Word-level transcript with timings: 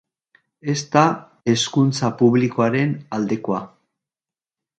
Ez 0.71 0.75
da 0.95 1.03
hezkuntza 1.53 2.09
publikoaren 2.23 2.97
aldekoa. 3.19 3.61